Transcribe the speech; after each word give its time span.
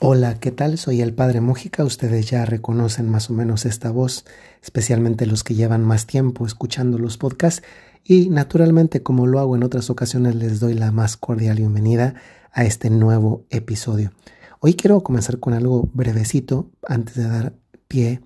Hola, 0.00 0.38
¿qué 0.38 0.52
tal? 0.52 0.78
Soy 0.78 1.00
el 1.00 1.12
Padre 1.12 1.40
Mújica. 1.40 1.82
Ustedes 1.82 2.30
ya 2.30 2.44
reconocen 2.44 3.10
más 3.10 3.30
o 3.30 3.32
menos 3.32 3.66
esta 3.66 3.90
voz, 3.90 4.24
especialmente 4.62 5.26
los 5.26 5.42
que 5.42 5.56
llevan 5.56 5.84
más 5.84 6.06
tiempo 6.06 6.46
escuchando 6.46 6.98
los 6.98 7.18
podcasts. 7.18 7.64
Y 8.04 8.30
naturalmente, 8.30 9.02
como 9.02 9.26
lo 9.26 9.40
hago 9.40 9.56
en 9.56 9.64
otras 9.64 9.90
ocasiones, 9.90 10.36
les 10.36 10.60
doy 10.60 10.74
la 10.74 10.92
más 10.92 11.16
cordial 11.16 11.56
bienvenida 11.56 12.14
a 12.52 12.64
este 12.64 12.90
nuevo 12.90 13.44
episodio. 13.50 14.12
Hoy 14.60 14.74
quiero 14.74 15.02
comenzar 15.02 15.40
con 15.40 15.52
algo 15.52 15.90
brevecito 15.92 16.70
antes 16.86 17.16
de 17.16 17.24
dar 17.24 17.54
pie 17.88 18.20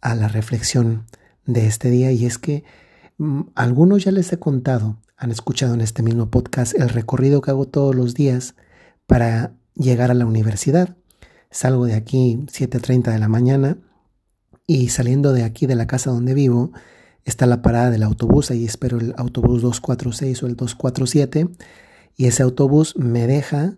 a 0.00 0.14
la 0.14 0.28
reflexión 0.28 1.04
de 1.44 1.66
este 1.66 1.90
día 1.90 2.10
y 2.10 2.24
es 2.24 2.38
que 2.38 2.64
mm, 3.18 3.42
algunos 3.54 4.04
ya 4.04 4.12
les 4.12 4.32
he 4.32 4.38
contado, 4.38 4.96
han 5.18 5.30
escuchado 5.30 5.74
en 5.74 5.82
este 5.82 6.02
mismo 6.02 6.30
podcast 6.30 6.74
el 6.74 6.88
recorrido 6.88 7.42
que 7.42 7.50
hago 7.50 7.66
todos 7.66 7.94
los 7.94 8.14
días 8.14 8.54
para 9.06 9.52
llegar 9.74 10.10
a 10.10 10.14
la 10.14 10.24
universidad. 10.24 10.96
Salgo 11.52 11.84
de 11.84 11.94
aquí 11.94 12.38
7.30 12.46 13.12
de 13.12 13.18
la 13.18 13.28
mañana 13.28 13.76
y 14.66 14.88
saliendo 14.88 15.34
de 15.34 15.44
aquí 15.44 15.66
de 15.66 15.74
la 15.74 15.86
casa 15.86 16.10
donde 16.10 16.32
vivo 16.32 16.72
está 17.24 17.44
la 17.44 17.60
parada 17.60 17.90
del 17.90 18.02
autobús, 18.02 18.50
ahí 18.50 18.64
espero 18.64 18.98
el 18.98 19.14
autobús 19.18 19.60
246 19.60 20.42
o 20.42 20.46
el 20.46 20.56
247 20.56 21.50
y 22.16 22.24
ese 22.24 22.42
autobús 22.42 22.96
me 22.96 23.26
deja 23.26 23.76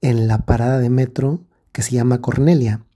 en 0.00 0.28
la 0.28 0.46
parada 0.46 0.78
de 0.78 0.88
metro 0.88 1.44
que 1.72 1.82
se 1.82 1.92
llama 1.92 2.22
Cornelia. 2.22 2.86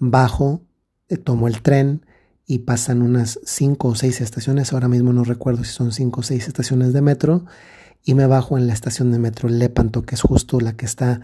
Bajo, 0.00 0.62
eh, 1.08 1.16
tomo 1.16 1.46
el 1.46 1.62
tren 1.62 2.04
y 2.46 2.58
pasan 2.58 3.02
unas 3.02 3.38
5 3.44 3.86
o 3.86 3.94
6 3.94 4.20
estaciones, 4.20 4.72
ahora 4.72 4.88
mismo 4.88 5.12
no 5.12 5.22
recuerdo 5.22 5.62
si 5.62 5.72
son 5.72 5.92
5 5.92 6.20
o 6.20 6.22
6 6.24 6.48
estaciones 6.48 6.92
de 6.92 7.02
metro 7.02 7.44
y 8.02 8.14
me 8.14 8.26
bajo 8.26 8.58
en 8.58 8.66
la 8.66 8.72
estación 8.72 9.12
de 9.12 9.18
metro 9.18 9.48
Lepanto, 9.48 10.02
que 10.02 10.14
es 10.16 10.22
justo 10.22 10.58
la 10.60 10.72
que 10.76 10.86
está 10.86 11.20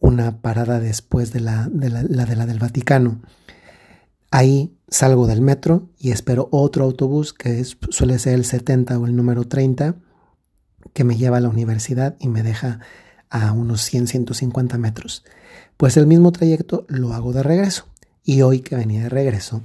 una 0.00 0.40
parada 0.40 0.80
después 0.80 1.32
de 1.32 1.40
la, 1.40 1.68
de 1.70 1.90
la, 1.90 2.02
de 2.02 2.36
la 2.36 2.46
del 2.46 2.58
Vaticano. 2.58 3.20
Ahí 4.30 4.76
salgo 4.88 5.26
del 5.26 5.40
metro 5.40 5.88
y 5.98 6.10
espero 6.10 6.48
otro 6.52 6.84
autobús 6.84 7.32
que 7.32 7.64
suele 7.64 8.18
ser 8.18 8.34
el 8.34 8.44
70 8.44 8.98
o 8.98 9.06
el 9.06 9.16
número 9.16 9.44
30 9.44 9.96
que 10.92 11.04
me 11.04 11.16
lleva 11.16 11.38
a 11.38 11.40
la 11.40 11.48
universidad 11.48 12.16
y 12.18 12.28
me 12.28 12.42
deja 12.42 12.80
a 13.30 13.52
unos 13.52 13.82
100, 13.82 14.06
150 14.06 14.78
metros. 14.78 15.24
Pues 15.76 15.96
el 15.96 16.06
mismo 16.06 16.32
trayecto 16.32 16.86
lo 16.88 17.12
hago 17.12 17.32
de 17.32 17.42
regreso. 17.42 17.86
Y 18.24 18.42
hoy 18.42 18.60
que 18.60 18.76
venía 18.76 19.04
de 19.04 19.08
regreso, 19.08 19.62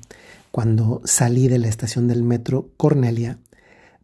cuando 0.51 1.01
salí 1.05 1.47
de 1.47 1.59
la 1.59 1.67
estación 1.67 2.07
del 2.07 2.23
metro 2.23 2.69
Cornelia, 2.77 3.39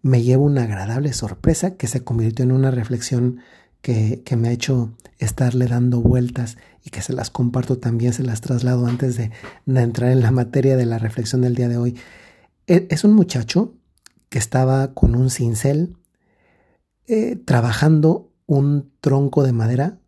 me 0.02 0.24
llevo 0.24 0.46
una 0.46 0.64
agradable 0.64 1.14
sorpresa 1.14 1.76
que 1.76 1.88
se 1.88 2.04
convirtió 2.04 2.44
en 2.44 2.52
una 2.52 2.72
reflexión 2.72 3.42
que, 3.82 4.24
me 4.38 4.50
ha 4.50 4.52
hecho 4.52 4.94
estarle 5.20 5.68
dando 5.68 6.02
vueltas 6.02 6.58
y 6.84 6.90
que 6.90 7.02
se 7.02 7.14
las 7.14 7.30
comparto 7.30 7.78
también, 7.78 8.14
se 8.14 8.24
las 8.24 8.42
traslado 8.42 8.88
antes 8.88 9.18
de, 9.18 9.32
entrar 9.68 10.12
en 10.12 10.22
la 10.22 10.32
materia 10.32 10.78
de 10.78 10.86
la 10.86 10.98
reflexión 10.98 11.42
del 11.42 11.56
día 11.56 11.68
de 11.68 11.78
hoy. 11.78 11.98
E, 12.68 12.88
es 12.90 13.04
un 13.04 13.14
muchacho 13.14 13.76
que 14.30 14.40
estaba 14.40 14.94
con 14.94 15.16
un 15.16 15.30
cincel 15.30 15.98
eh, 17.08 17.36
trabajando 17.36 18.32
un 18.46 18.92
tronco 19.02 19.44
de 19.44 19.52
madera 19.52 20.00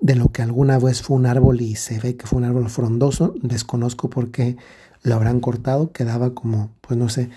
de 0.00 0.14
lo 0.14 0.30
que 0.30 0.42
alguna 0.42 0.78
vez 0.78 1.02
fue 1.02 1.16
un 1.16 1.26
árbol 1.26 1.60
y 1.60 1.76
se 1.76 1.98
ve 1.98 2.16
que 2.16 2.26
fue 2.26 2.38
un 2.38 2.44
árbol 2.44 2.68
frondoso. 2.68 3.34
Desconozco 3.42 4.10
por 4.10 4.30
qué 4.30 4.56
lo 5.02 5.14
habrán 5.14 5.40
cortado, 5.40 5.92
quedaba 5.92 6.34
como, 6.34 6.74
pues 6.80 6.98
no 6.98 7.08
sé, 7.08 7.30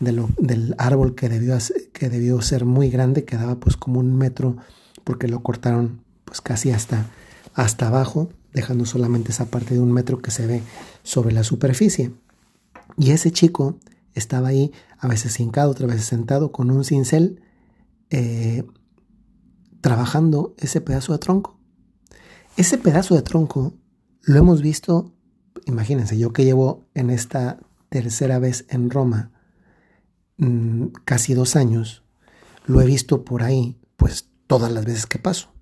del 0.00 0.74
árbol 0.78 1.14
que 1.14 1.28
debió, 1.28 1.58
que 1.92 2.08
debió 2.08 2.40
ser 2.40 2.64
muy 2.64 2.90
grande, 2.90 3.24
quedaba 3.24 3.56
pues 3.60 3.76
como 3.76 4.00
un 4.00 4.16
metro 4.16 4.56
porque 5.04 5.28
lo 5.28 5.42
cortaron 5.42 6.02
pues 6.24 6.40
casi 6.40 6.70
hasta, 6.70 7.06
hasta 7.54 7.88
abajo, 7.88 8.30
dejando 8.52 8.84
solamente 8.84 9.32
esa 9.32 9.46
parte 9.46 9.74
de 9.74 9.80
un 9.80 9.92
metro 9.92 10.20
que 10.20 10.30
se 10.30 10.46
ve 10.46 10.62
sobre 11.02 11.32
la 11.32 11.44
superficie. 11.44 12.12
Y 12.96 13.10
ese 13.10 13.30
chico 13.30 13.78
estaba 14.14 14.48
ahí, 14.48 14.72
a 14.98 15.08
veces 15.08 15.38
hincado, 15.40 15.70
otras 15.70 15.90
veces 15.90 16.06
sentado, 16.06 16.52
con 16.52 16.70
un 16.70 16.84
cincel, 16.84 17.42
eh, 18.10 18.64
trabajando 19.80 20.54
ese 20.58 20.80
pedazo 20.80 21.12
de 21.12 21.18
tronco. 21.18 21.58
Ese 22.56 22.78
pedazo 22.78 23.14
de 23.14 23.22
tronco 23.22 23.74
lo 24.22 24.38
hemos 24.38 24.62
visto, 24.62 25.14
imagínense, 25.66 26.18
yo 26.18 26.32
que 26.32 26.44
llevo 26.44 26.88
en 26.94 27.10
esta 27.10 27.60
tercera 27.88 28.38
vez 28.38 28.66
en 28.68 28.90
Roma, 28.90 29.32
Mm, 30.40 30.86
casi 31.04 31.34
dos 31.34 31.54
años, 31.54 32.02
lo 32.64 32.80
he 32.80 32.86
visto 32.86 33.26
por 33.26 33.42
ahí, 33.42 33.78
todas 34.50 34.72
las 34.72 34.84
veces 34.84 35.06
que 35.06 35.20
paso. 35.20 35.52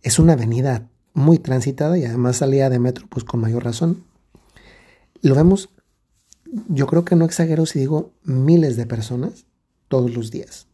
Es 0.00 0.18
una 0.18 0.32
avenida 0.32 0.88
muy 1.12 1.38
transitada 1.38 1.98
y 1.98 2.06
además 2.06 2.38
salida 2.38 2.70
de 2.70 2.78
metro, 2.78 3.06
pues 3.10 3.26
con 3.26 3.40
mayor 3.40 3.62
razón. 3.62 4.04
Lo 5.20 5.34
vemos, 5.34 5.68
yo 6.68 6.86
creo 6.86 7.04
que 7.04 7.14
no 7.14 7.26
exagero 7.26 7.66
si 7.66 7.78
digo 7.78 8.14
miles 8.22 8.76
de 8.78 8.86
personas 8.86 9.44
todos 9.88 10.14
los 10.14 10.30
días, 10.30 10.66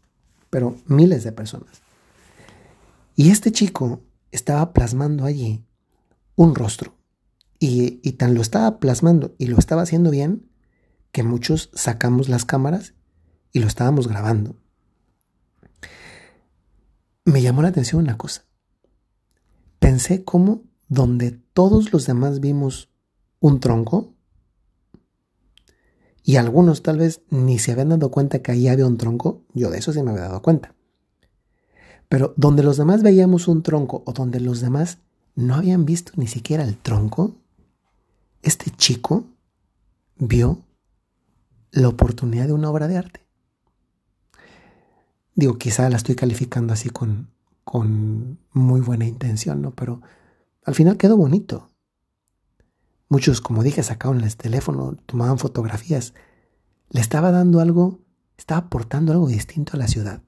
pero 0.51 0.77
miles 0.87 1.25
de 1.25 1.33
personas. 1.33 1.83
Y 3.17 3.31
este 3.31 3.51
chico 3.51 4.05
estaba 4.31 4.73
plasmando 4.73 5.25
allí 5.25 5.65
un 6.37 6.55
rostro. 6.55 6.95
Y, 7.59 7.99
y, 8.05 8.13
tan 8.13 8.35
lo 8.35 8.41
estaba 8.41 8.79
plasmando 8.79 9.35
y 9.37 9.47
lo 9.47 9.59
estaba 9.59 9.83
haciendo 9.83 10.11
bien 10.11 10.49
que 11.11 11.25
muchos 11.25 11.71
sacamos 11.75 12.29
las 12.29 12.45
cámaras 12.45 12.95
y 13.53 13.59
lo 13.59 13.67
estábamos 13.67 14.07
grabando. 14.07 14.62
Me 17.25 17.41
llamó 17.41 17.62
la 17.62 17.69
atención 17.69 18.03
una 18.03 18.19
cosa. 18.19 18.44
Pensé 19.78 20.25
cómo 20.25 20.62
donde 20.88 21.31
todos 21.31 21.93
los 21.93 22.06
demás 22.06 22.41
vimos 22.41 22.91
un 23.41 23.60
tronco, 23.60 24.15
y 26.25 26.37
algunos 26.37 26.82
tal 26.82 26.99
vez 26.99 27.22
ni 27.31 27.59
se 27.59 27.72
habían 27.72 27.88
dado 27.88 28.11
cuenta 28.11 28.43
que 28.43 28.53
ahí 28.53 28.69
había 28.69 28.87
un 28.87 28.97
tronco, 28.97 29.43
yo 29.55 29.71
de 29.71 29.78
eso 29.78 29.93
sí 29.93 30.03
me 30.03 30.11
había 30.12 30.25
dado 30.25 30.43
cuenta. 30.43 30.75
Pero 32.09 32.34
donde 32.37 32.62
los 32.62 32.77
demás 32.77 33.03
veíamos 33.03 33.49
un 33.49 33.62
tronco 33.62 34.03
o 34.06 34.12
donde 34.12 34.38
los 34.38 34.61
demás 34.61 34.99
no 35.34 35.55
habían 35.55 35.84
visto 35.84 36.12
ni 36.16 36.27
siquiera 36.27 36.62
el 36.62 36.77
tronco, 36.77 37.34
este 38.43 38.71
chico 38.71 39.25
vio 40.16 40.62
la 41.72 41.88
oportunidad 41.88 42.47
de 42.47 42.53
una 42.53 42.71
obra 42.71 42.87
de 42.87 42.99
arte. 42.99 43.22
Digo, 45.34 45.56
quizá 45.59 45.88
la 45.88 45.97
estoy 45.97 46.15
calificando 46.15 46.72
así 46.72 46.91
con, 46.91 47.31
con 47.65 48.38
muy 48.53 48.81
buena 48.81 49.06
intención, 49.06 49.62
¿no? 49.62 49.70
Pero 49.72 50.03
al 50.65 50.75
final 50.75 50.97
quedó 50.97 51.16
bonito. 51.16 51.70
Muchos, 53.09 53.41
como 53.41 53.62
dije, 53.62 53.82
sacaban 53.82 54.20
el 54.22 54.37
teléfono, 54.37 54.97
tomaban 55.06 55.38
fotografías. 55.38 56.15
Le 56.91 57.00
estaba 57.00 57.31
dando 57.31 57.60
algo, 57.60 58.00
estaba 58.37 58.66
aportando 58.66 59.12
algo 59.12 59.28
distinto 59.28 59.72
a 59.75 59.78
la 59.78 59.88
ciudad. 59.88 60.22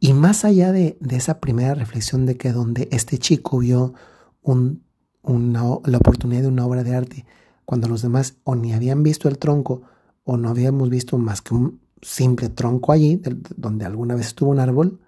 Y 0.00 0.12
más 0.12 0.44
allá 0.44 0.72
de, 0.72 0.98
esa 1.10 1.40
primera 1.40 1.74
reflexión 1.74 2.26
de 2.26 2.36
que 2.36 2.52
donde 2.52 2.88
este 2.92 3.18
chico 3.18 3.58
vio 3.58 3.94
un, 4.42 4.84
la 5.24 5.98
oportunidad 5.98 6.42
de 6.42 6.48
una 6.48 6.64
obra 6.66 6.84
de 6.84 6.94
arte, 6.94 7.26
cuando 7.64 7.88
los 7.88 8.02
demás 8.02 8.36
o 8.44 8.54
ni 8.54 8.72
habían 8.72 9.02
visto 9.02 9.28
el 9.28 9.38
tronco 9.38 9.82
o 10.24 10.36
no 10.36 10.48
habíamos 10.48 10.88
visto 10.88 11.18
más 11.18 11.42
que 11.42 11.54
un, 11.54 11.80
simple 12.02 12.48
tronco 12.48 12.92
allí, 12.92 13.20
donde 13.56 13.84
alguna 13.84 14.14
vez 14.14 14.28
estuvo 14.28 14.50
un 14.50 14.60
árbol, 14.60 15.00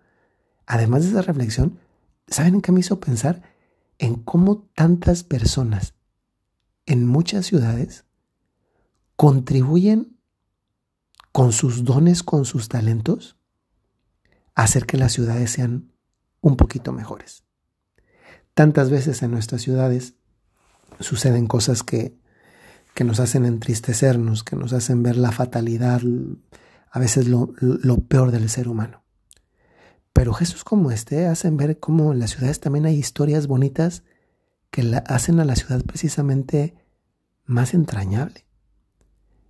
además 0.67 1.03
de 1.05 1.11
esa 1.11 1.23
reflexión, 1.23 1.79
¿saben 2.27 2.55
en 2.55 2.61
qué 2.61 2.73
me 2.73 2.81
hizo 2.81 3.01
pensar? 3.01 3.43
En 3.99 4.17
cómo 4.17 4.69
tantas 4.75 5.25
personas 5.25 5.95
en 6.87 7.07
muchas 7.07 7.47
ciudades 7.47 8.05
contribuyen 9.17 10.17
con 11.33 11.53
sus 11.53 11.85
dones, 11.85 12.23
con 12.23 12.45
sus 12.45 12.69
talentos, 12.69 13.37
a 14.55 14.65
hacer 14.65 14.87
que 14.87 14.97
las 14.97 15.13
ciudades 15.13 15.51
sean 15.53 15.93
un 16.41 16.57
poquito 16.57 16.93
mejores. 16.93 17.45
Tantas 18.55 18.91
veces 18.91 19.23
en 19.23 19.31
nuestras 19.31 19.63
ciudades 19.63 20.15
suceden 20.99 21.47
cosas 21.47 21.83
que, 21.83 22.19
que 22.95 23.05
nos 23.05 23.21
hacen 23.21 23.45
entristecernos, 23.45 24.43
que 24.43 24.57
nos 24.57 24.73
hacen 24.73 25.03
ver 25.03 25.17
la 25.17 25.33
fatalidad, 25.33 26.03
a 26.91 26.99
veces 26.99 27.29
lo, 27.29 27.55
peor 28.09 28.33
del 28.33 28.49
ser 28.49 28.69
humano. 28.69 29.05
Pero 30.13 30.35
Jesús 30.35 30.65
como 30.65 30.91
este 30.91 31.27
hacen 31.27 31.57
ver 31.57 31.79
cómo 31.79 32.13
en 32.13 32.19
las 32.19 32.31
ciudades 32.31 32.61
también 32.61 32.85
hay 32.85 32.97
historias 32.97 33.47
bonitas 33.47 34.03
que 34.71 34.83
la, 34.83 34.99
hacen 34.99 35.39
a 35.41 35.45
la 35.45 35.55
ciudad 35.55 35.85
precisamente 35.85 36.75
más 37.45 37.75
entrañable, 37.75 38.45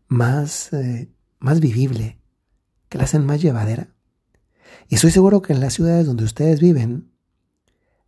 más, 0.07 0.73
eh, 0.73 1.11
más 1.39 1.61
vivible, 1.61 2.21
que 2.89 2.99
la 2.99 3.05
hacen 3.05 3.25
más 3.25 3.41
llevadera. 3.41 3.95
Y 4.89 4.97
estoy 4.97 5.11
seguro 5.11 5.41
que 5.41 5.53
en 5.53 5.61
las 5.61 5.75
ciudades 5.75 6.07
donde 6.07 6.25
ustedes 6.25 6.61
viven, 6.61 7.11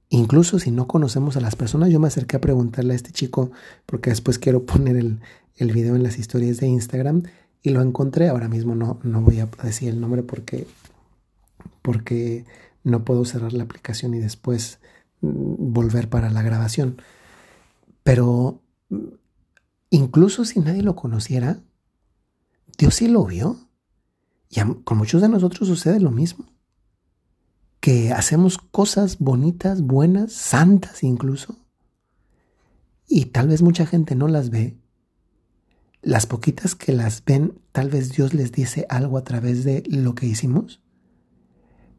incluso 0.09 0.59
si 0.59 0.71
no 0.71 0.87
conocemos 0.87 1.37
a 1.37 1.41
las 1.41 1.57
personas, 1.57 1.89
yo 1.89 2.01
me 2.01 2.09
acerqué 2.09 2.37
a 2.37 2.41
preguntarle 2.41 2.93
a 2.93 2.97
este 2.97 3.13
chico, 3.13 3.51
porque 3.87 4.11
después 4.11 4.39
quiero 4.39 4.67
poner 4.67 4.97
el, 4.97 5.21
el 5.57 5.73
video 5.73 5.97
en 5.97 6.03
las 6.03 6.19
historias 6.19 6.59
de 6.59 6.67
Instagram, 6.67 7.23
y 7.63 7.71
lo 7.71 7.83
encontré. 7.83 8.29
Ahora 8.29 8.49
mismo 8.49 8.75
no, 8.75 8.99
no 9.03 9.21
voy 9.23 9.41
a 9.41 9.47
decir 9.63 9.89
el 9.89 10.01
nombre 10.01 10.23
porque, 10.23 10.67
porque 11.83 12.45
no 12.85 13.05
puedo 13.05 13.25
cerrar 13.25 13.53
la 13.53 13.65
aplicación 13.65 14.15
y 14.15 14.19
después 14.19 14.79
mm, 15.21 15.73
volver 15.73 16.09
para 16.09 16.31
la 16.31 16.43
grabación. 16.43 17.01
Pero 18.03 18.61
incluso 19.91 20.45
si 20.45 20.61
nadie 20.61 20.83
lo 20.83 20.97
conociera, 20.97 21.61
Dios 22.79 22.95
sí 22.95 23.09
lo 23.09 23.25
vio. 23.25 23.69
Y 24.49 24.61
con 24.85 24.99
muchos 24.99 25.23
de 25.23 25.29
nosotros 25.29 25.69
sucede 25.69 26.01
lo 26.01 26.11
mismo. 26.11 26.47
Que 27.81 28.13
hacemos 28.13 28.59
cosas 28.59 29.19
bonitas, 29.19 29.83
buenas, 29.83 30.33
santas 30.33 31.03
incluso. 31.03 31.57
Y 33.09 33.27
tal 33.27 33.49
vez 33.49 33.63
mucha 33.63 33.87
gente 33.87 34.15
no 34.15 34.29
las 34.29 34.51
ve. 34.51 34.77
Las 36.03 36.27
poquitas 36.27 36.75
que 36.75 36.93
las 36.93 37.25
ven, 37.25 37.61
tal 37.71 37.89
vez 37.89 38.11
Dios 38.11 38.35
les 38.35 38.51
dice 38.51 38.87
algo 38.89 39.17
a 39.17 39.25
través 39.25 39.63
de 39.63 39.85
lo 39.87 40.17
que 40.17 40.27
hicimos. 40.27 40.83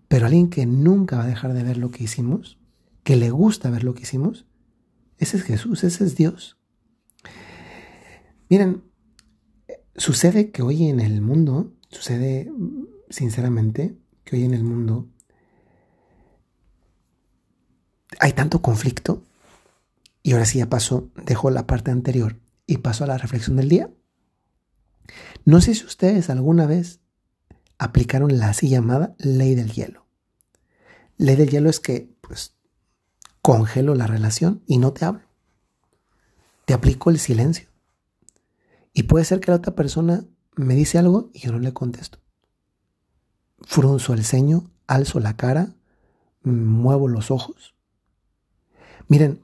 Pero 0.09 0.25
alguien 0.25 0.49
que 0.49 0.65
nunca 0.65 1.17
va 1.17 1.23
a 1.23 1.27
dejar 1.27 1.53
de 1.53 1.63
ver 1.63 1.77
lo 1.77 1.89
que 1.89 2.03
hicimos, 2.03 2.59
que 3.03 3.15
le 3.15 3.31
gusta 3.31 3.69
ver 3.69 3.85
lo 3.85 3.93
que 3.93 4.03
hicimos, 4.03 4.45
ese 5.17 5.37
es 5.37 5.43
Jesús, 5.43 5.85
ese 5.85 6.03
es 6.03 6.17
Dios. 6.17 6.57
Miren, 8.49 8.83
sucede 9.95 10.51
que 10.51 10.61
hoy 10.61 10.89
en 10.89 10.99
el 10.99 11.21
mundo, 11.21 11.73
sucede 11.89 12.51
sinceramente 13.09 13.97
que 14.25 14.35
hoy 14.35 14.43
en 14.43 14.53
el 14.53 14.65
mundo 14.65 15.07
hay 18.19 18.33
tanto 18.33 18.61
conflicto, 18.61 19.23
y 20.21 20.33
ahora 20.33 20.45
sí 20.45 20.59
ya 20.59 20.69
paso, 20.69 21.09
dejo 21.25 21.49
la 21.49 21.65
parte 21.65 21.89
anterior 21.91 22.37
y 22.65 22.77
paso 22.77 23.03
a 23.03 23.07
la 23.07 23.17
reflexión 23.17 23.57
del 23.57 23.69
día. 23.69 23.89
No 25.45 25.61
sé 25.61 25.75
si 25.75 25.85
ustedes 25.85 26.29
alguna 26.29 26.65
vez 26.65 27.01
aplicaron 27.77 28.37
la 28.37 28.49
así 28.49 28.69
llamada 28.69 29.15
ley 29.17 29.55
del 29.55 29.71
hielo. 29.71 30.05
Ley 31.17 31.35
del 31.35 31.49
hielo 31.49 31.69
es 31.69 31.79
que, 31.79 32.09
pues, 32.21 32.55
congelo 33.41 33.95
la 33.95 34.07
relación 34.07 34.63
y 34.65 34.77
no 34.77 34.93
te 34.93 35.05
hablo. 35.05 35.23
Te 36.65 36.73
aplico 36.73 37.09
el 37.09 37.19
silencio. 37.19 37.69
Y 38.93 39.03
puede 39.03 39.25
ser 39.25 39.39
que 39.39 39.51
la 39.51 39.57
otra 39.57 39.75
persona 39.75 40.25
me 40.55 40.75
dice 40.75 40.97
algo 40.97 41.29
y 41.33 41.39
yo 41.39 41.51
no 41.51 41.59
le 41.59 41.73
contesto. 41.73 42.19
Frunzo 43.61 44.13
el 44.13 44.23
ceño, 44.23 44.71
alzo 44.87 45.19
la 45.19 45.35
cara, 45.35 45.73
muevo 46.43 47.07
los 47.07 47.31
ojos. 47.31 47.75
Miren, 49.07 49.43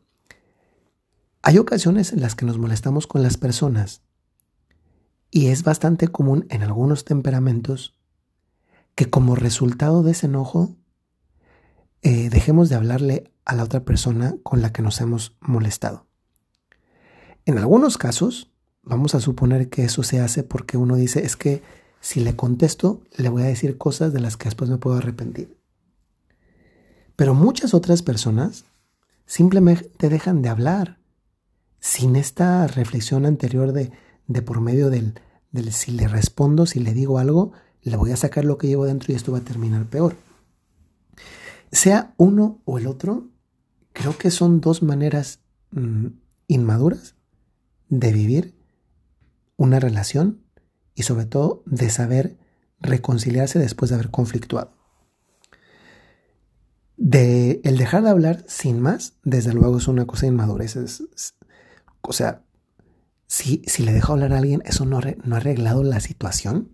hay 1.41 1.57
ocasiones 1.57 2.12
en 2.12 2.21
las 2.21 2.36
que 2.36 2.45
nos 2.45 2.57
molestamos 2.57 3.07
con 3.07 3.24
las 3.24 3.38
personas 3.38 4.01
y 5.31 5.47
es 5.47 5.63
bastante 5.63 6.09
común 6.09 6.45
en 6.50 6.63
algunos 6.63 7.06
temperamentos 7.06 7.95
que 8.95 9.09
como 9.09 9.36
resultado 9.36 10.03
de 10.03 10.12
ese 10.12 10.25
enojo 10.25 10.75
eh, 12.01 12.30
dejemos 12.30 12.68
de 12.69 12.75
hablarle 12.75 13.31
a 13.45 13.56
la 13.56 13.63
otra 13.63 13.86
persona 13.86 14.36
con 14.44 14.62
la 14.62 14.74
que 14.74 14.81
nos 14.81 15.00
hemos 15.00 15.38
molestado. 15.39 16.07
En 17.45 17.57
algunos 17.57 17.97
casos, 17.97 18.51
vamos 18.83 19.15
a 19.15 19.21
suponer 19.21 19.69
que 19.69 19.86
eso 19.86 20.03
se 20.03 20.19
hace 20.19 20.44
porque 20.44 20.77
uno 20.77 20.95
dice, 20.95 21.25
es 21.25 21.36
que 21.36 21.63
si 22.01 22.19
le 22.19 22.36
contesto, 22.36 23.01
le 23.15 23.30
voy 23.30 23.44
a 23.44 23.47
decir 23.47 23.77
cosas 23.77 24.12
de 24.12 24.19
las 24.19 24.38
que 24.38 24.45
después 24.45 24.69
me 24.69 24.77
puedo 24.77 24.97
arrepentir. 24.97 25.57
Pero 27.15 27.33
muchas 27.33 27.74
otras 27.74 28.01
personas 28.01 28.65
simplemente 29.25 30.09
dejan 30.09 30.41
de 30.41 30.50
hablar 30.50 30.99
sin 31.80 32.16
esta 32.16 32.68
reflexión 32.68 33.26
anterior 33.26 33.72
de, 33.74 33.92
de 34.28 34.42
por 34.42 34.62
medio 34.62 34.90
del, 34.90 35.14
del 35.52 35.72
si 35.74 35.92
le 35.92 36.08
respondo, 36.08 36.66
si 36.66 36.80
le 36.80 36.94
digo 36.94 37.20
algo, 37.20 37.54
le 37.81 37.98
voy 37.98 38.12
a 38.12 38.18
sacar 38.18 38.46
lo 38.46 38.58
que 38.58 38.68
llevo 38.68 38.86
dentro 38.86 39.12
y 39.12 39.16
esto 39.16 39.31
va 39.31 39.40
a 39.40 39.42
terminar 39.42 39.86
peor. 39.86 40.16
Sea 41.72 42.14
uno 42.18 42.62
o 42.66 42.78
el 42.78 42.88
otro, 42.88 43.30
creo 43.94 44.18
que 44.18 44.31
son 44.31 44.62
dos 44.62 44.81
maneras 44.81 45.40
mm, 45.72 46.08
inmaduras 46.48 47.16
de 47.90 48.12
vivir 48.12 48.56
una 49.58 49.80
relación 49.80 50.44
y 50.96 51.04
sobre 51.04 51.25
todo 51.25 51.64
de 51.66 51.90
saber 51.90 52.38
reconciliarse 52.80 53.60
después 53.60 53.90
de 53.90 53.96
haber 53.96 54.10
conflictuado. 54.10 54.74
De 56.98 57.62
el 57.64 57.78
dejar 57.78 58.04
de 58.04 58.10
hablar 58.10 58.44
sin 58.48 58.80
más, 58.82 59.14
desde 59.24 59.54
luego 59.54 59.78
es 59.78 59.88
una 59.88 60.06
cosa 60.06 60.22
de 60.22 60.28
inmadurez. 60.28 60.75
O 62.10 62.14
sea, 62.14 62.44
si, 63.28 63.62
si, 63.68 63.84
le 63.84 63.94
dejo 63.94 64.14
hablar 64.14 64.34
a 64.34 64.40
alguien, 64.40 64.62
eso 64.66 64.86
no, 64.86 65.00
no 65.24 65.36
ha 65.36 65.38
arreglado 65.38 65.84
la 65.84 66.00
situación. 66.00 66.72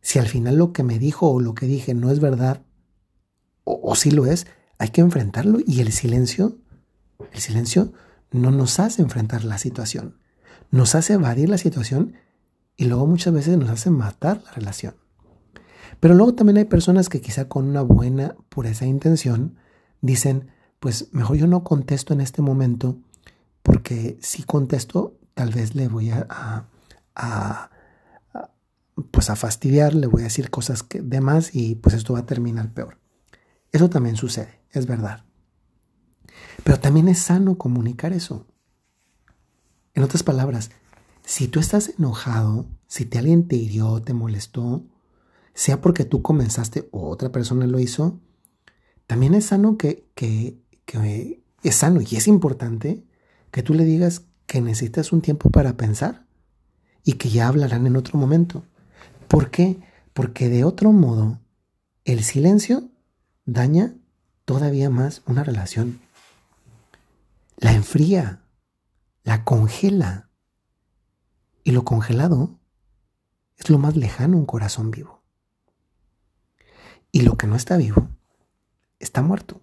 Si 0.00 0.18
al 0.18 0.26
final 0.26 0.56
lo 0.56 0.72
que 0.72 0.82
me 0.84 0.98
dijo 0.98 1.30
o 1.30 1.40
lo 1.40 1.54
que 1.54 1.66
dije 1.66 1.94
no 1.94 2.10
es 2.10 2.20
verdad, 2.20 2.62
o, 3.64 3.80
o 3.82 3.94
si 3.96 4.10
lo 4.10 4.26
es, 4.26 4.46
hay 4.78 4.90
que 4.90 5.00
enfrentarlo 5.00 5.58
y 5.66 5.80
el 5.80 5.92
silencio, 5.92 6.58
el 7.32 7.40
silencio 7.40 7.92
no 8.30 8.50
nos 8.50 8.78
hace 8.80 9.02
enfrentar 9.02 9.44
la 9.44 9.58
situación 9.58 10.18
nos 10.74 10.96
hace 10.96 11.14
evadir 11.14 11.48
la 11.48 11.58
situación 11.58 12.14
y 12.76 12.86
luego 12.86 13.06
muchas 13.06 13.32
veces 13.32 13.56
nos 13.56 13.70
hace 13.70 13.90
matar 13.90 14.42
la 14.44 14.50
relación. 14.52 14.96
Pero 16.00 16.14
luego 16.14 16.34
también 16.34 16.56
hay 16.56 16.64
personas 16.64 17.08
que 17.08 17.20
quizá 17.20 17.48
con 17.48 17.68
una 17.68 17.82
buena 17.82 18.34
pureza 18.48 18.84
de 18.84 18.90
intención 18.90 19.56
dicen, 20.00 20.48
pues 20.80 21.08
mejor 21.12 21.36
yo 21.36 21.46
no 21.46 21.62
contesto 21.62 22.12
en 22.12 22.20
este 22.20 22.42
momento 22.42 22.98
porque 23.64 24.18
si 24.20 24.42
contesto 24.42 25.18
tal 25.32 25.50
vez 25.50 25.74
le 25.74 25.88
voy 25.88 26.10
a, 26.10 26.68
pues 29.10 29.30
a 29.30 29.36
fastidiar, 29.36 29.94
le 29.94 30.06
voy 30.06 30.20
a 30.20 30.24
decir 30.24 30.50
cosas 30.50 30.82
que, 30.82 31.00
de 31.00 31.22
más 31.22 31.54
y 31.54 31.74
pues 31.76 31.94
esto 31.94 32.12
va 32.12 32.20
a 32.20 32.26
terminar 32.26 32.74
peor. 32.74 32.98
Eso 33.72 33.88
también 33.88 34.16
sucede, 34.16 34.60
es 34.70 34.86
verdad. 34.86 35.24
Pero 36.62 36.78
también 36.78 37.08
es 37.08 37.18
sano 37.18 37.56
comunicar 37.56 38.12
eso. 38.12 38.46
En 39.94 40.02
otras 40.02 40.22
palabras, 40.22 40.70
si 41.24 41.48
tú 41.48 41.58
estás 41.58 41.94
enojado, 41.98 42.66
si 42.86 43.06
te 43.06 43.18
alguien 43.18 43.48
te 43.48 43.56
hirió, 43.56 44.02
te 44.02 44.12
molestó, 44.12 44.84
sea 45.54 45.80
porque 45.80 46.04
tú 46.04 46.20
comenzaste 46.20 46.86
o 46.92 47.08
otra 47.08 47.32
persona 47.32 47.66
lo 47.66 47.80
hizo, 47.80 48.20
también 49.06 49.32
es 49.32 49.46
sano 49.46 49.78
que, 49.78 50.06
que, 50.14 50.60
que 50.84 51.42
es 51.62 51.74
sano 51.76 52.02
y 52.02 52.16
es 52.16 52.28
importante 52.28 53.04
que 53.54 53.62
tú 53.62 53.72
le 53.72 53.84
digas 53.84 54.22
que 54.46 54.60
necesitas 54.60 55.12
un 55.12 55.22
tiempo 55.22 55.48
para 55.48 55.76
pensar 55.76 56.26
y 57.04 57.12
que 57.12 57.28
ya 57.28 57.46
hablarán 57.46 57.86
en 57.86 57.94
otro 57.94 58.18
momento. 58.18 58.64
¿Por 59.28 59.52
qué? 59.52 59.80
Porque 60.12 60.48
de 60.48 60.64
otro 60.64 60.90
modo 60.90 61.38
el 62.04 62.24
silencio 62.24 62.90
daña 63.44 63.94
todavía 64.44 64.90
más 64.90 65.22
una 65.26 65.44
relación. 65.44 66.00
La 67.56 67.72
enfría, 67.72 68.42
la 69.22 69.44
congela. 69.44 70.30
Y 71.62 71.70
lo 71.70 71.84
congelado 71.84 72.58
es 73.56 73.70
lo 73.70 73.78
más 73.78 73.94
lejano 73.94 74.36
un 74.36 74.46
corazón 74.46 74.90
vivo. 74.90 75.22
Y 77.12 77.20
lo 77.20 77.38
que 77.38 77.46
no 77.46 77.54
está 77.54 77.76
vivo 77.76 78.08
está 78.98 79.22
muerto. 79.22 79.60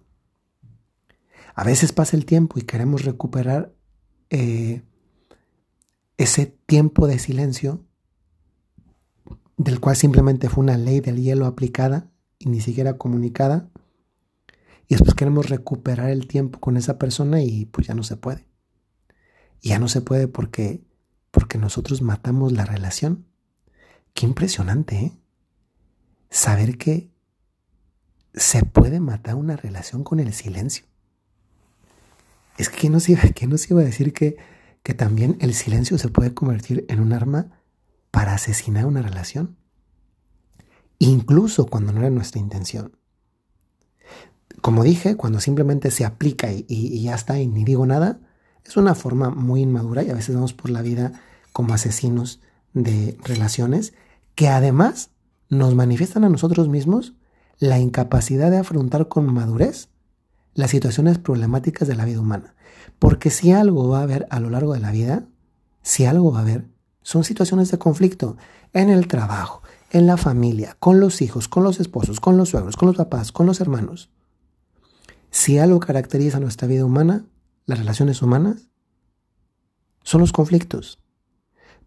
A 1.54 1.62
veces 1.62 1.92
pasa 1.92 2.16
el 2.16 2.24
tiempo 2.24 2.58
y 2.58 2.62
queremos 2.62 3.04
recuperar 3.04 3.74
eh, 4.32 4.82
ese 6.16 6.46
tiempo 6.46 7.06
de 7.06 7.18
silencio 7.18 7.84
del 9.58 9.78
cual 9.78 9.94
simplemente 9.94 10.48
fue 10.48 10.64
una 10.64 10.78
ley 10.78 11.00
del 11.00 11.20
hielo 11.20 11.44
aplicada 11.44 12.10
y 12.38 12.48
ni 12.48 12.62
siquiera 12.62 12.96
comunicada. 12.96 13.68
Y 14.88 14.94
después 14.94 15.14
queremos 15.14 15.50
recuperar 15.50 16.08
el 16.08 16.26
tiempo 16.26 16.60
con 16.60 16.78
esa 16.78 16.98
persona 16.98 17.42
y 17.42 17.66
pues 17.66 17.86
ya 17.86 17.94
no 17.94 18.02
se 18.02 18.16
puede. 18.16 18.48
Ya 19.60 19.78
no 19.78 19.86
se 19.86 20.00
puede 20.00 20.28
porque, 20.28 20.82
porque 21.30 21.58
nosotros 21.58 22.00
matamos 22.00 22.52
la 22.52 22.64
relación. 22.64 23.26
Qué 24.14 24.24
impresionante, 24.24 24.96
¿eh? 24.96 25.12
Saber 26.30 26.78
que 26.78 27.10
se 28.32 28.64
puede 28.64 28.98
matar 28.98 29.34
una 29.34 29.56
relación 29.56 30.04
con 30.04 30.20
el 30.20 30.32
silencio. 30.32 30.86
Es 32.58 32.68
que 32.68 32.90
nos 32.90 33.08
iba, 33.08 33.22
¿qué 33.34 33.46
nos 33.46 33.70
iba 33.70 33.80
a 33.80 33.84
decir 33.84 34.12
que, 34.12 34.36
que 34.82 34.94
también 34.94 35.36
el 35.40 35.54
silencio 35.54 35.98
se 35.98 36.08
puede 36.08 36.34
convertir 36.34 36.84
en 36.88 37.00
un 37.00 37.12
arma 37.12 37.60
para 38.10 38.34
asesinar 38.34 38.86
una 38.86 39.02
relación? 39.02 39.56
Incluso 40.98 41.66
cuando 41.66 41.92
no 41.92 42.00
era 42.00 42.10
nuestra 42.10 42.40
intención. 42.40 42.96
Como 44.60 44.84
dije, 44.84 45.16
cuando 45.16 45.40
simplemente 45.40 45.90
se 45.90 46.04
aplica 46.04 46.52
y, 46.52 46.64
y 46.68 47.02
ya 47.02 47.14
está 47.14 47.40
y 47.40 47.48
ni 47.48 47.64
digo 47.64 47.84
nada, 47.86 48.20
es 48.64 48.76
una 48.76 48.94
forma 48.94 49.30
muy 49.30 49.62
inmadura 49.62 50.04
y 50.04 50.10
a 50.10 50.14
veces 50.14 50.34
vamos 50.34 50.52
por 50.52 50.70
la 50.70 50.82
vida 50.82 51.20
como 51.52 51.74
asesinos 51.74 52.40
de 52.72 53.18
relaciones 53.24 53.92
que 54.34 54.48
además 54.48 55.10
nos 55.48 55.74
manifiestan 55.74 56.24
a 56.24 56.28
nosotros 56.28 56.68
mismos 56.68 57.14
la 57.58 57.78
incapacidad 57.78 58.50
de 58.50 58.58
afrontar 58.58 59.08
con 59.08 59.32
madurez 59.32 59.88
las 60.54 60.70
situaciones 60.70 61.18
problemáticas 61.18 61.88
de 61.88 61.94
la 61.94 62.04
vida 62.04 62.20
humana. 62.20 62.54
Porque 62.98 63.30
si 63.30 63.52
algo 63.52 63.88
va 63.88 64.00
a 64.00 64.02
haber 64.02 64.26
a 64.30 64.40
lo 64.40 64.50
largo 64.50 64.74
de 64.74 64.80
la 64.80 64.90
vida, 64.90 65.24
si 65.82 66.04
algo 66.04 66.32
va 66.32 66.40
a 66.40 66.42
haber, 66.42 66.66
son 67.02 67.24
situaciones 67.24 67.70
de 67.70 67.78
conflicto 67.78 68.36
en 68.72 68.90
el 68.90 69.08
trabajo, 69.08 69.62
en 69.90 70.06
la 70.06 70.16
familia, 70.16 70.76
con 70.78 71.00
los 71.00 71.20
hijos, 71.20 71.48
con 71.48 71.64
los 71.64 71.80
esposos, 71.80 72.20
con 72.20 72.36
los 72.36 72.50
suegros, 72.50 72.76
con 72.76 72.86
los 72.86 72.96
papás, 72.96 73.32
con 73.32 73.46
los 73.46 73.60
hermanos. 73.60 74.10
Si 75.30 75.58
algo 75.58 75.80
caracteriza 75.80 76.40
nuestra 76.40 76.68
vida 76.68 76.84
humana, 76.84 77.24
las 77.66 77.78
relaciones 77.78 78.22
humanas 78.22 78.68
son 80.02 80.20
los 80.20 80.32
conflictos. 80.32 80.98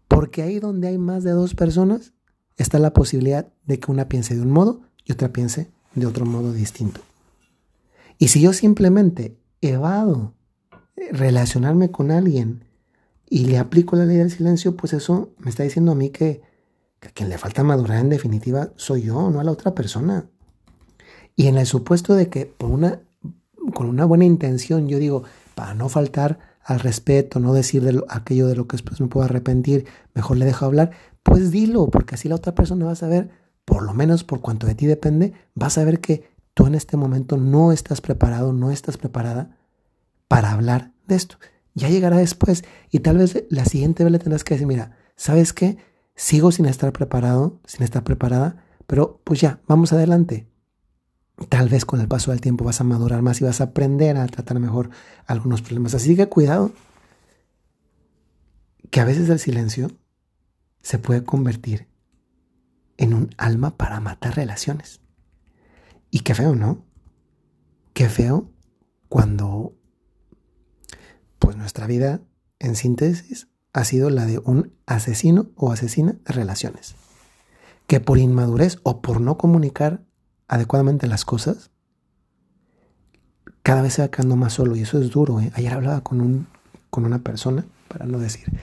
Porque 0.08 0.42
ahí 0.42 0.58
donde 0.58 0.88
hay 0.88 0.98
más 0.98 1.24
de 1.24 1.32
dos 1.32 1.54
personas 1.54 2.12
está 2.56 2.78
la 2.78 2.92
posibilidad 2.92 3.48
de 3.64 3.78
que 3.78 3.90
una 3.90 4.08
piense 4.08 4.34
de 4.34 4.42
un 4.42 4.50
modo 4.50 4.82
y 5.04 5.12
otra 5.12 5.32
piense 5.32 5.70
de 5.94 6.06
otro 6.06 6.26
modo 6.26 6.52
distinto. 6.52 7.00
Y 8.18 8.28
si 8.28 8.40
yo 8.40 8.52
simplemente 8.52 9.36
evado 9.60 10.34
relacionarme 11.12 11.90
con 11.90 12.10
alguien 12.10 12.64
y 13.28 13.46
le 13.46 13.58
aplico 13.58 13.96
la 13.96 14.06
ley 14.06 14.16
del 14.16 14.30
silencio, 14.30 14.76
pues 14.76 14.92
eso 14.92 15.30
me 15.38 15.50
está 15.50 15.62
diciendo 15.62 15.92
a 15.92 15.96
mí 15.96 16.10
que, 16.10 16.42
que 17.00 17.08
a 17.08 17.10
quien 17.10 17.28
le 17.28 17.38
falta 17.38 17.64
madurar 17.64 17.98
en 17.98 18.08
definitiva 18.08 18.70
soy 18.76 19.02
yo, 19.02 19.30
no 19.30 19.40
a 19.40 19.44
la 19.44 19.50
otra 19.50 19.74
persona. 19.74 20.28
Y 21.34 21.48
en 21.48 21.58
el 21.58 21.66
supuesto 21.66 22.14
de 22.14 22.28
que 22.28 22.46
por 22.46 22.70
una, 22.70 23.02
con 23.74 23.88
una 23.88 24.04
buena 24.04 24.24
intención 24.24 24.88
yo 24.88 24.98
digo, 24.98 25.24
para 25.54 25.74
no 25.74 25.88
faltar 25.88 26.38
al 26.62 26.80
respeto, 26.80 27.38
no 27.38 27.52
decir 27.52 27.82
de 27.82 28.02
aquello 28.08 28.48
de 28.48 28.56
lo 28.56 28.66
que 28.66 28.76
después 28.76 29.00
me 29.00 29.06
puedo 29.06 29.24
arrepentir, 29.24 29.86
mejor 30.14 30.36
le 30.36 30.46
dejo 30.46 30.64
hablar, 30.64 30.90
pues 31.22 31.50
dilo, 31.50 31.88
porque 31.90 32.14
así 32.14 32.28
la 32.28 32.34
otra 32.36 32.54
persona 32.54 32.86
va 32.86 32.92
a 32.92 32.96
saber, 32.96 33.30
por 33.64 33.82
lo 33.82 33.94
menos 33.94 34.24
por 34.24 34.40
cuanto 34.40 34.66
de 34.66 34.74
ti 34.74 34.86
depende, 34.86 35.32
va 35.60 35.66
a 35.66 35.70
saber 35.70 36.00
que 36.00 36.35
tú 36.56 36.66
en 36.66 36.74
este 36.74 36.96
momento 36.96 37.36
no 37.36 37.70
estás 37.70 38.00
preparado, 38.00 38.54
no 38.54 38.70
estás 38.70 38.96
preparada 38.96 39.58
para 40.26 40.52
hablar 40.52 40.90
de 41.06 41.14
esto. 41.14 41.36
Ya 41.74 41.90
llegará 41.90 42.16
después 42.16 42.64
y 42.90 43.00
tal 43.00 43.18
vez 43.18 43.44
la 43.50 43.66
siguiente 43.66 44.04
vez 44.04 44.10
le 44.10 44.18
tendrás 44.18 44.42
que 44.42 44.54
decir, 44.54 44.66
mira, 44.66 44.96
¿sabes 45.16 45.52
qué? 45.52 45.76
Sigo 46.14 46.52
sin 46.52 46.64
estar 46.64 46.94
preparado, 46.94 47.60
sin 47.66 47.82
estar 47.82 48.04
preparada, 48.04 48.64
pero 48.86 49.20
pues 49.22 49.38
ya, 49.38 49.60
vamos 49.68 49.92
adelante. 49.92 50.48
Tal 51.50 51.68
vez 51.68 51.84
con 51.84 52.00
el 52.00 52.08
paso 52.08 52.30
del 52.30 52.40
tiempo 52.40 52.64
vas 52.64 52.80
a 52.80 52.84
madurar 52.84 53.20
más 53.20 53.38
y 53.42 53.44
vas 53.44 53.60
a 53.60 53.64
aprender 53.64 54.16
a 54.16 54.26
tratar 54.26 54.58
mejor 54.58 54.88
algunos 55.26 55.60
problemas. 55.60 55.92
Así 55.92 56.16
que 56.16 56.26
cuidado, 56.26 56.72
que 58.90 59.00
a 59.00 59.04
veces 59.04 59.28
el 59.28 59.40
silencio 59.40 59.90
se 60.80 60.98
puede 60.98 61.22
convertir 61.22 61.86
en 62.96 63.12
un 63.12 63.34
alma 63.36 63.76
para 63.76 64.00
matar 64.00 64.36
relaciones. 64.36 65.02
Y 66.16 66.20
qué 66.20 66.34
feo, 66.34 66.54
¿no? 66.54 66.82
Qué 67.92 68.08
feo 68.08 68.50
cuando 69.10 69.74
pues 71.38 71.58
nuestra 71.58 71.86
vida, 71.86 72.22
en 72.58 72.74
síntesis, 72.74 73.48
ha 73.74 73.84
sido 73.84 74.08
la 74.08 74.24
de 74.24 74.38
un 74.38 74.72
asesino 74.86 75.50
o 75.56 75.72
asesina 75.72 76.12
de 76.24 76.32
relaciones. 76.32 76.94
Que 77.86 78.00
por 78.00 78.16
inmadurez 78.16 78.78
o 78.82 79.02
por 79.02 79.20
no 79.20 79.36
comunicar 79.36 80.06
adecuadamente 80.48 81.06
las 81.06 81.26
cosas, 81.26 81.70
cada 83.62 83.82
vez 83.82 83.92
se 83.92 84.00
va 84.00 84.08
quedando 84.08 84.36
más 84.36 84.54
solo. 84.54 84.74
Y 84.74 84.80
eso 84.80 84.98
es 84.98 85.10
duro. 85.10 85.38
¿eh? 85.42 85.52
Ayer 85.54 85.74
hablaba 85.74 86.00
con, 86.00 86.22
un, 86.22 86.46
con 86.88 87.04
una 87.04 87.18
persona, 87.18 87.66
para 87.88 88.06
no 88.06 88.18
decir, 88.18 88.58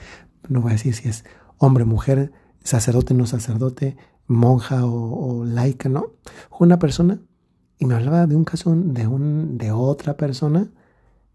no 0.48 0.60
voy 0.60 0.70
a 0.70 0.72
decir 0.72 0.92
si 0.92 1.08
es 1.08 1.24
hombre, 1.58 1.84
mujer, 1.84 2.32
sacerdote, 2.64 3.14
no 3.14 3.26
sacerdote, 3.26 3.96
monja 4.26 4.84
o, 4.84 5.42
o 5.42 5.44
laica, 5.44 5.88
¿no? 5.88 6.14
Una 6.58 6.80
persona 6.80 7.20
y 7.84 7.86
me 7.86 7.94
hablaba 7.94 8.26
de 8.26 8.34
un 8.34 8.44
caso 8.44 8.74
de, 8.74 9.06
un, 9.06 9.58
de 9.58 9.70
otra 9.70 10.16
persona 10.16 10.70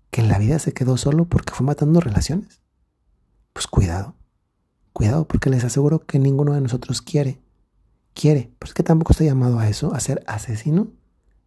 que 0.10 0.22
en 0.22 0.30
la 0.30 0.40
vida 0.40 0.58
se 0.58 0.74
quedó 0.74 0.98
solo 0.98 1.26
porque 1.26 1.54
fue 1.54 1.64
matando 1.64 2.00
relaciones. 2.00 2.64
Pues 3.54 3.68
cuidado, 3.68 4.16
cuidado, 4.92 5.28
porque 5.28 5.52
les 5.52 5.64
aseguro 5.64 6.08
que 6.08 6.18
ninguno 6.18 6.54
de 6.54 6.62
nosotros 6.62 7.04
quiere, 7.04 7.40
quiere, 8.16 8.52
pero 8.58 8.70
es 8.70 8.74
que 8.74 8.82
tampoco 8.82 9.14
estoy 9.14 9.28
llamado 9.28 9.60
a 9.60 9.70
eso, 9.70 9.94
a 9.94 10.00
ser 10.00 10.24
asesino 10.26 10.88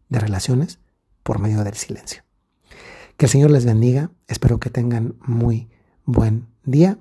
de 0.08 0.20
relaciones 0.20 0.78
por 1.24 1.40
medio 1.40 1.64
del 1.64 1.74
silencio. 1.74 2.22
Que 3.16 3.26
el 3.26 3.30
Señor 3.30 3.50
les 3.50 3.64
bendiga, 3.64 4.12
espero 4.28 4.60
que 4.60 4.70
tengan 4.70 5.16
muy 5.26 5.68
buen 6.04 6.46
día 6.64 6.96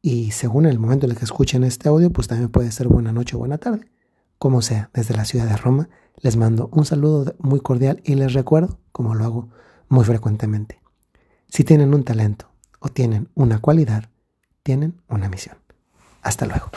y 0.00 0.30
según 0.30 0.66
el 0.66 0.78
momento 0.78 1.06
en 1.06 1.12
el 1.12 1.18
que 1.18 1.24
escuchen 1.24 1.64
este 1.64 1.88
audio, 1.88 2.12
pues 2.12 2.28
también 2.28 2.50
puede 2.50 2.70
ser 2.70 2.86
buena 2.86 3.10
noche 3.10 3.34
o 3.34 3.40
buena 3.40 3.58
tarde. 3.58 3.90
Como 4.38 4.62
sea, 4.62 4.90
desde 4.94 5.16
la 5.16 5.24
ciudad 5.24 5.46
de 5.46 5.56
Roma, 5.56 5.88
les 6.20 6.36
mando 6.36 6.68
un 6.72 6.84
saludo 6.84 7.34
muy 7.38 7.60
cordial 7.60 8.00
y 8.04 8.14
les 8.14 8.32
recuerdo, 8.32 8.78
como 8.92 9.14
lo 9.14 9.24
hago 9.24 9.48
muy 9.88 10.04
frecuentemente. 10.04 10.80
Si 11.48 11.64
tienen 11.64 11.94
un 11.94 12.04
talento 12.04 12.48
o 12.80 12.88
tienen 12.88 13.28
una 13.34 13.60
cualidad, 13.60 14.08
tienen 14.62 15.00
una 15.08 15.28
misión. 15.28 15.56
Hasta 16.22 16.46
luego. 16.46 16.70